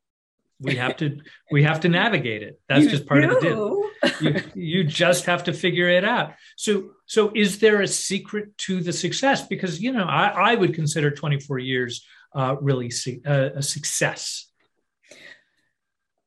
[0.61, 1.19] we have to
[1.51, 2.61] we have to navigate it.
[2.69, 3.31] That's you just part do.
[3.31, 3.83] of the deal.
[4.21, 6.35] you, you just have to figure it out.
[6.57, 9.47] So so is there a secret to the success?
[9.47, 14.47] Because you know i, I would consider 24 years uh, really see, uh, a success.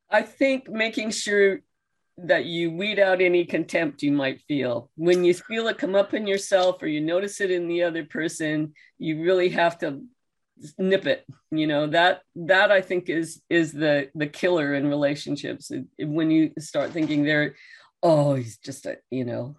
[0.10, 1.62] I think making sure
[2.18, 4.92] that you weed out any contempt you might feel.
[4.96, 8.06] When you feel it come up in yourself or you notice it in the other
[8.06, 10.04] person you really have to
[10.78, 15.72] nip it you know that that i think is is the the killer in relationships.
[16.00, 17.56] When you start thinking they're
[18.02, 19.56] oh he's just a you know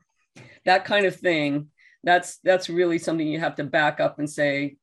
[0.65, 1.69] that kind of thing
[2.05, 4.77] that's that's really something you have to back up and say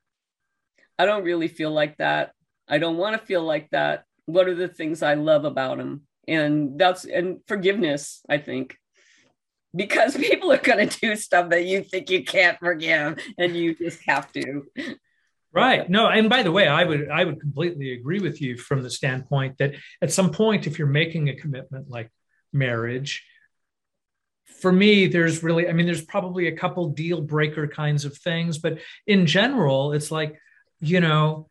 [0.99, 2.33] i don't really feel like that.
[2.67, 4.05] I don't want to feel like that.
[4.25, 6.01] What are the things i love about him?
[6.27, 8.77] And that's and forgiveness i think.
[9.73, 13.75] Because people are going to do stuff that you think you can't forgive and you
[13.75, 14.65] just have to
[15.53, 15.89] Right.
[15.89, 18.89] No, and by the way, I would I would completely agree with you from the
[18.89, 22.09] standpoint that at some point, if you're making a commitment like
[22.53, 23.25] marriage,
[24.45, 28.59] for me, there's really, I mean, there's probably a couple deal breaker kinds of things,
[28.59, 30.39] but in general, it's like,
[30.79, 31.49] you know,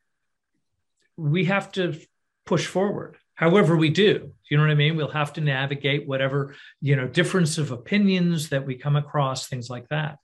[1.16, 1.98] we have to
[2.46, 4.32] push forward however we do.
[4.51, 4.96] You know what i mean?
[4.96, 9.68] We'll have to navigate whatever you know difference of opinions that we come across things
[9.68, 10.18] like that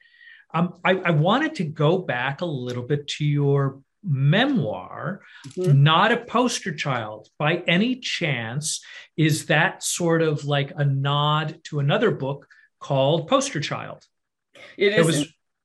[0.55, 5.83] um, I, I, wanted to go back a little bit to your memoir mm-hmm.
[5.83, 8.81] not a poster child by any chance
[9.17, 12.47] is that sort of like a nod to another book
[12.79, 14.05] called poster child
[14.77, 15.21] it isn't was,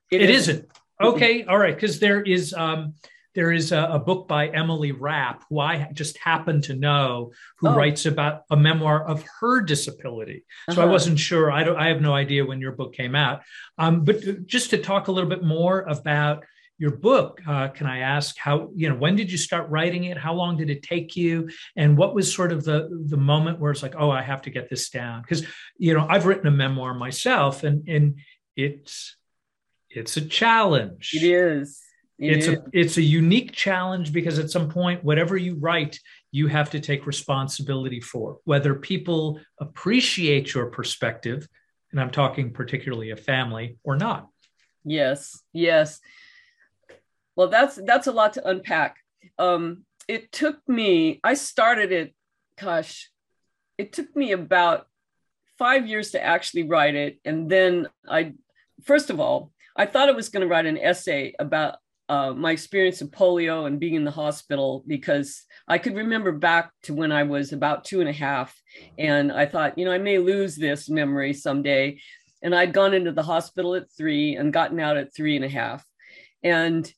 [0.09, 0.55] it, it isn't.
[0.55, 0.71] isn't.
[0.99, 2.95] okay all right because there is um
[3.33, 7.69] there is a, a, book by Emily Rapp, who I just happen to know, who
[7.69, 7.75] oh.
[7.75, 10.43] writes about a memoir of her disability.
[10.69, 10.81] So uh-huh.
[10.83, 11.51] I wasn't sure.
[11.51, 11.77] I don't.
[11.77, 13.41] I have no idea when your book came out.
[13.77, 16.43] Um, but just to talk a little bit more about
[16.77, 20.17] your book, uh, can I ask how you know when did you start writing it?
[20.17, 21.49] How long did it take you?
[21.75, 24.49] And what was sort of the the moment where it's like, oh, I have to
[24.49, 25.45] get this down because
[25.77, 28.19] you know I've written a memoir myself, and and
[28.55, 29.15] it's
[29.89, 31.11] it's a challenge.
[31.13, 31.81] It is
[32.21, 35.99] it's a it's a unique challenge because at some point whatever you write
[36.31, 38.37] you have to take responsibility for.
[38.43, 41.47] Whether people appreciate your perspective
[41.91, 44.27] and i'm talking particularly a family or not.
[44.83, 45.99] Yes yes.
[47.35, 48.97] Well that's that's a lot to unpack.
[49.39, 52.13] Um it took me i started it
[52.59, 53.09] gosh
[53.77, 54.85] it took me about
[55.57, 57.19] five years to actually write it.
[57.25, 58.33] And then i
[58.83, 61.77] first of all i thought i was going to write an essay about
[62.11, 66.71] uh, my experience of polio and being in the hospital because I could remember back
[66.83, 68.53] to when I was about two and a half.
[68.97, 72.01] And I thought, you know, I may lose this memory someday.
[72.41, 75.49] And I'd gone into the hospital at three and gotten out at three and a
[75.49, 75.85] half.
[76.43, 76.91] And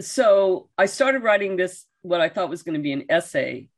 [0.00, 3.68] so I started writing this, what I thought was going to be an essay.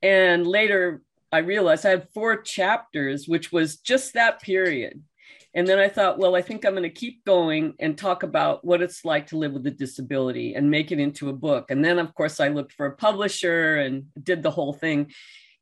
[0.00, 5.02] And later I realized I had four chapters, which was just that period.
[5.54, 8.64] And then I thought, well, I think I'm going to keep going and talk about
[8.64, 11.70] what it's like to live with a disability and make it into a book.
[11.70, 15.12] And then, of course, I looked for a publisher and did the whole thing.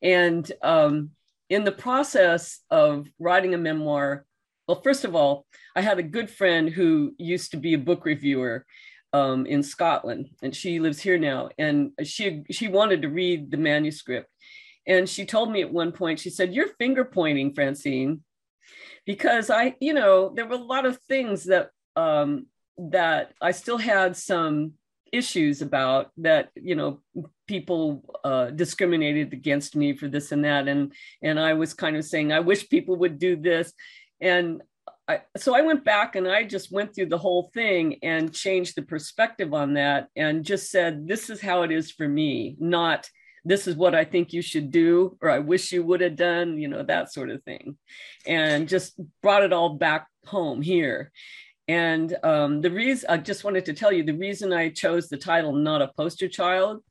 [0.01, 1.11] And um,
[1.51, 4.25] in the process of writing a memoir,
[4.67, 5.45] well, first of all,
[5.77, 8.65] I had a good friend who used to be a book reviewer
[9.13, 11.51] um, in Scotland, and she lives here now.
[11.59, 14.31] And she she wanted to read the manuscript,
[14.87, 18.23] and she told me at one point, she said, "You're finger pointing, Francine."
[19.07, 22.47] Because I, you know, there were a lot of things that um,
[22.79, 24.73] that I still had some
[25.13, 27.01] issues about that, you know,
[27.47, 30.93] people uh, discriminated against me for this and that, and
[31.23, 33.73] and I was kind of saying I wish people would do this,
[34.21, 34.63] and
[35.09, 38.77] I, so I went back and I just went through the whole thing and changed
[38.77, 43.09] the perspective on that and just said this is how it is for me, not
[43.45, 46.59] this is what I think you should do, or I wish you would have done,
[46.59, 47.77] you know, that sort of thing.
[48.27, 51.11] And just brought it all back home here.
[51.69, 55.17] And um, the reason I just wanted to tell you the reason I chose the
[55.17, 56.83] title Not a Poster Child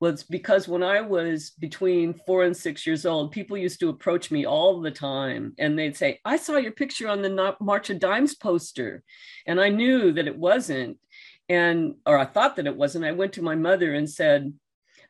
[0.00, 4.30] was because when I was between four and six years old, people used to approach
[4.30, 7.98] me all the time and they'd say, I saw your picture on the March of
[7.98, 9.02] Dimes poster.
[9.46, 10.98] And I knew that it wasn't.
[11.48, 13.06] And, or I thought that it wasn't.
[13.06, 14.52] I went to my mother and said,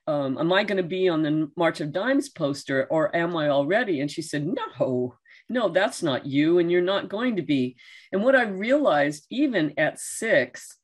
[0.08, 3.50] um, am I going to be on the March of Dimes poster or am I
[3.50, 4.00] already?
[4.00, 5.16] And she said, no,
[5.50, 6.58] no, that's not you.
[6.58, 7.76] And you're not going to be.
[8.10, 10.78] And what I realized even at six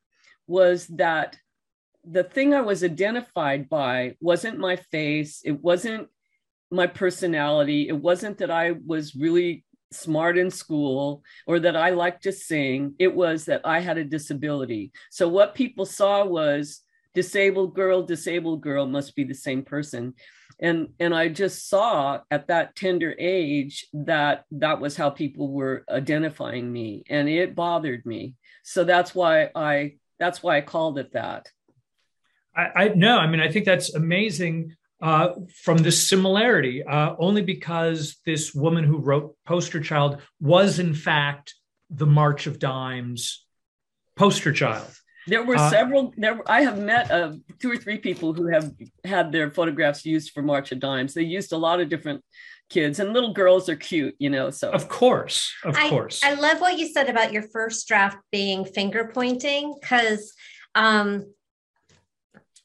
[0.47, 1.39] was that
[2.05, 5.41] the thing I was identified by wasn't my face.
[5.43, 6.09] It wasn't
[6.71, 7.89] my personality.
[7.89, 12.95] It wasn't that I was really smart in school or that I liked to sing.
[12.99, 14.93] It was that I had a disability.
[15.11, 16.84] So what people saw was
[17.15, 20.15] disabled girl disabled girl must be the same person.
[20.61, 25.85] And and i just saw at that tender age that that was how people were
[25.89, 28.35] identifying me and it bothered me.
[28.63, 31.49] So that's why i that's why i called it that.
[32.57, 37.43] I, I no i mean i think that's amazing uh, from this similarity uh, only
[37.43, 41.55] because this woman who wrote poster child was in fact
[41.91, 43.45] the march of dimes
[44.17, 44.91] poster child
[45.27, 46.13] there were uh, several.
[46.17, 48.73] There, I have met uh, two or three people who have
[49.05, 51.15] had their photographs used for March of Dimes.
[51.15, 52.23] They used a lot of different
[52.71, 54.51] kids, and little girls are cute, you know.
[54.51, 56.23] So of course, of I, course.
[56.23, 60.33] I love what you said about your first draft being finger pointing because
[60.75, 61.33] um,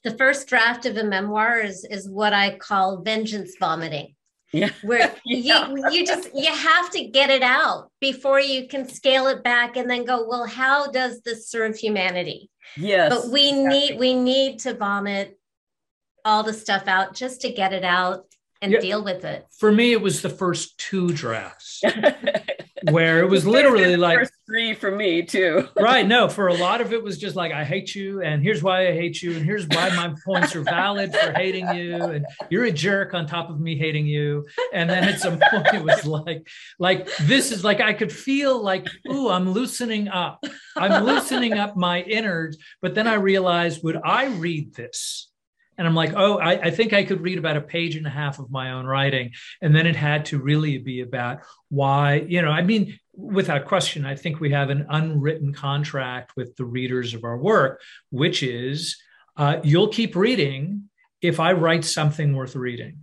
[0.03, 4.15] the first draft of a memoir is is what I call vengeance vomiting.
[4.51, 4.69] Yeah.
[4.83, 5.69] Where Yeah.
[5.73, 9.77] you you just you have to get it out before you can scale it back
[9.77, 12.49] and then go, well, how does this serve humanity?
[12.77, 13.09] Yes.
[13.13, 13.67] but we exactly.
[13.79, 15.37] need we need to vomit
[16.25, 18.25] all the stuff out just to get it out
[18.61, 18.79] and Yeah.
[18.79, 19.45] deal with it.
[19.57, 21.81] For me, it was the first two drafts
[22.89, 25.67] where it was literally like, three for me too.
[25.79, 26.07] right.
[26.07, 28.87] No, for a lot of it was just like, I hate you, and here's why
[28.87, 32.65] I hate you, and here's why my points are valid for hating you, and you're
[32.65, 34.47] a jerk on top of me hating you.
[34.73, 36.47] And then at some point, it was like,
[36.79, 40.43] like this is like I could feel like, ooh, I'm loosening up.
[40.75, 42.57] I'm loosening up my innards.
[42.81, 45.28] But then I realized, would I read this?
[45.79, 48.09] And I'm like, oh, I, I think I could read about a page and a
[48.09, 49.31] half of my own writing.
[49.61, 54.05] And then it had to really be about why, you know, I mean, without question,
[54.05, 59.01] I think we have an unwritten contract with the readers of our work, which is
[59.37, 60.89] uh, you'll keep reading
[61.21, 62.99] if I write something worth reading.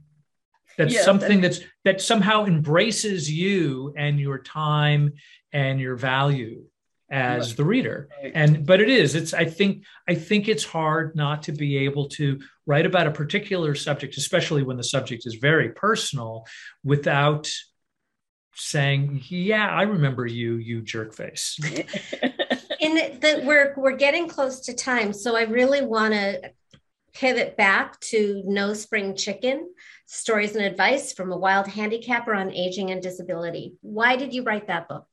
[0.76, 5.14] That's Yes, something that's that somehow embraces you and your time
[5.50, 6.66] and your value
[7.08, 11.44] as the reader and but it is it's i think i think it's hard not
[11.44, 15.68] to be able to write about a particular subject especially when the subject is very
[15.70, 16.44] personal
[16.82, 17.48] without
[18.56, 21.56] saying yeah i remember you you jerk face
[22.80, 26.50] And that we're we're getting close to time, so I really want to
[27.14, 29.72] pivot back to No Spring Chicken:
[30.06, 33.74] Stories and Advice from a Wild Handicapper on Aging and Disability.
[33.80, 35.06] Why did you write that book?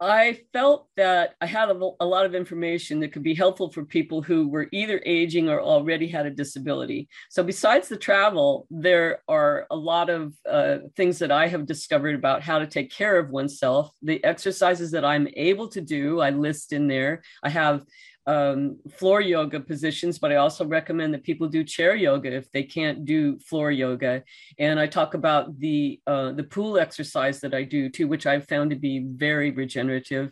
[0.00, 3.84] I felt that I had a, a lot of information that could be helpful for
[3.84, 7.08] people who were either aging or already had a disability.
[7.30, 12.14] So, besides the travel, there are a lot of uh, things that I have discovered
[12.14, 13.90] about how to take care of oneself.
[14.02, 17.22] The exercises that I'm able to do, I list in there.
[17.42, 17.84] I have
[18.28, 22.62] um, floor yoga positions, but I also recommend that people do chair yoga if they
[22.62, 24.22] can't do floor yoga.
[24.58, 28.46] And I talk about the uh, the pool exercise that I do too, which I've
[28.46, 30.30] found to be very regenerative.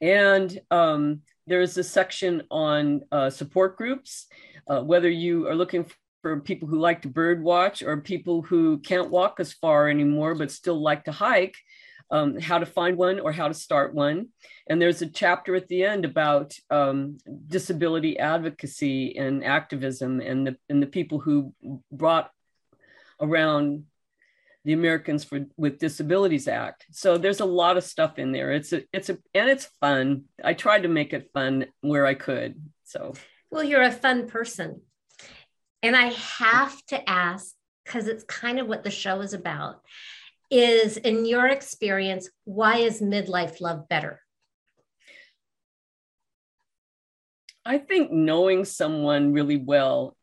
[0.00, 4.26] And um, there is a section on uh, support groups,
[4.66, 5.86] uh, whether you are looking
[6.22, 10.34] for people who like to bird watch or people who can't walk as far anymore
[10.34, 11.56] but still like to hike.
[12.10, 14.28] Um, how to find one or how to start one.
[14.66, 20.56] And there's a chapter at the end about um, disability advocacy and activism and the,
[20.70, 21.52] and the people who
[21.92, 22.30] brought
[23.20, 23.84] around
[24.64, 26.86] the Americans for with Disabilities Act.
[26.90, 28.52] So there's a lot of stuff in there.
[28.52, 30.24] It's a it's a and it's fun.
[30.42, 32.60] I tried to make it fun where I could.
[32.84, 33.14] So
[33.50, 34.82] Well, you're a fun person.
[35.82, 37.54] And I have to ask,
[37.84, 39.80] because it's kind of what the show is about,
[40.50, 44.20] is in your experience, why is midlife love better?
[47.64, 50.16] I think knowing someone really well,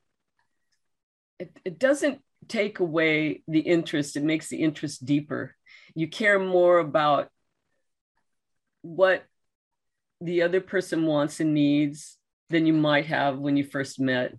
[1.39, 5.55] it, it doesn't take away the interest, it makes the interest deeper.
[5.93, 7.29] You care more about
[8.81, 9.23] what
[10.21, 12.17] the other person wants and needs
[12.49, 14.35] than you might have when you first met.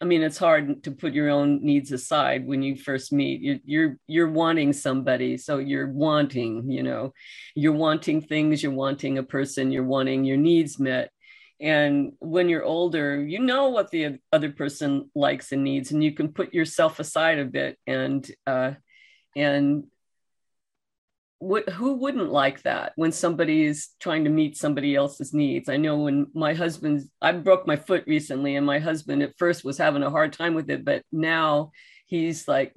[0.00, 3.40] I mean, it's hard to put your own needs aside when you first meet.
[3.40, 7.12] You're, you're you're wanting somebody, so you're wanting, you know,
[7.56, 11.10] you're wanting things, you're wanting a person, you're wanting your needs met.
[11.60, 16.14] And when you're older, you know what the other person likes and needs, and you
[16.14, 17.76] can put yourself aside a bit.
[17.84, 18.72] And uh,
[19.34, 19.84] and
[21.40, 25.68] what, who wouldn't like that when somebody is trying to meet somebody else's needs?
[25.68, 29.64] I know when my husband, I broke my foot recently, and my husband at first
[29.64, 31.70] was having a hard time with it, but now
[32.06, 32.74] he's like,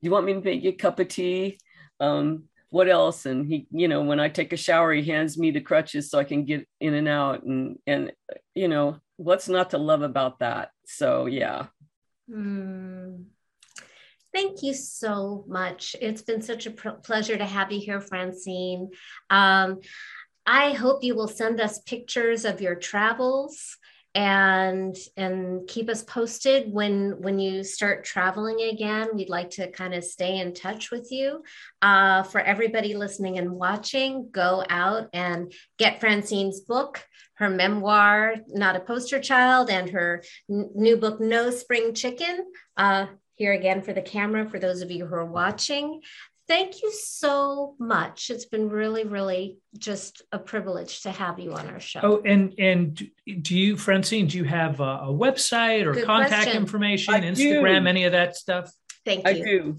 [0.00, 1.58] "You want me to make you a cup of tea?"
[2.00, 3.26] Um, what else?
[3.26, 6.18] And he, you know, when I take a shower, he hands me the crutches so
[6.18, 7.42] I can get in and out.
[7.44, 8.12] And and
[8.54, 10.70] you know, what's not to love about that?
[10.86, 11.66] So yeah.
[12.30, 13.22] Hmm.
[14.38, 15.96] Thank you so much.
[16.00, 18.90] It's been such a pr- pleasure to have you here, Francine.
[19.30, 19.80] Um,
[20.46, 23.76] I hope you will send us pictures of your travels
[24.14, 29.08] and and keep us posted when when you start traveling again.
[29.12, 31.42] We'd like to kind of stay in touch with you.
[31.82, 37.04] Uh, for everybody listening and watching, go out and get Francine's book
[37.38, 42.44] her memoir, Not a Poster Child, and her n- new book, No Spring Chicken.
[42.76, 43.06] Uh,
[43.38, 46.00] here again for the camera, for those of you who are watching.
[46.48, 48.30] Thank you so much.
[48.30, 52.00] It's been really, really just a privilege to have you on our show.
[52.02, 52.96] Oh, and and
[53.42, 54.26] do you, Francine?
[54.26, 56.56] Do you have a, a website or Good contact question.
[56.56, 57.32] information, I do.
[57.32, 58.72] Instagram, any of that stuff?
[59.04, 59.30] Thank you.
[59.30, 59.44] I you.
[59.44, 59.76] do.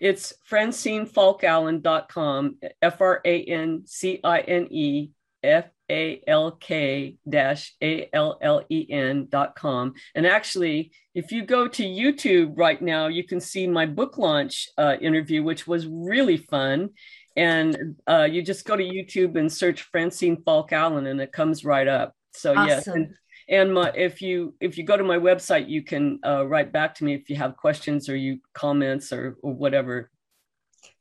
[0.00, 5.10] It's francineFalkallen.com, F R A N C I N E
[5.42, 9.94] F A L K dash A L L E N dot com.
[10.14, 14.68] And actually, if you go to YouTube right now, you can see my book launch
[14.76, 16.90] uh, interview, which was really fun.
[17.36, 21.64] And uh, you just go to YouTube and search Francine Falk Allen, and it comes
[21.64, 22.14] right up.
[22.32, 22.66] So Awesome.
[22.68, 23.14] yes, and,
[23.48, 26.94] and my, if you if you go to my website, you can uh, write back
[26.96, 30.10] to me if you have questions or you comments or, or whatever.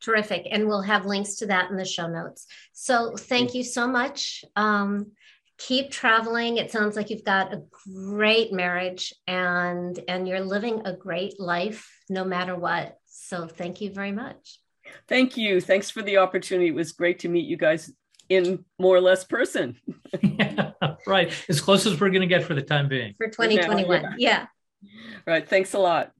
[0.02, 0.48] Terrific.
[0.50, 2.46] And we'll have links to that in the show notes.
[2.74, 4.44] So thank you so much.
[4.56, 5.12] Um,
[5.58, 6.58] keep traveling.
[6.58, 7.64] It sounds like you've got a
[7.94, 12.98] great marriage and and you're living a great life no matter what.
[13.06, 14.60] So thank you very much.
[15.08, 15.62] Thank you.
[15.62, 16.68] Thanks for the opportunity.
[16.68, 17.92] It was great to meet you guys
[18.30, 19.78] in more or less person.
[20.22, 20.72] yeah,
[21.08, 21.32] right.
[21.50, 23.16] As close as we're going to get for the time being.
[23.18, 24.16] For 2021.
[24.18, 24.48] yeah.
[25.26, 25.48] Right.
[25.48, 26.12] Thanks a lot.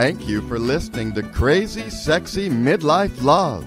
[0.00, 3.66] Thank you for listening to Crazy Sexy Midlife Love.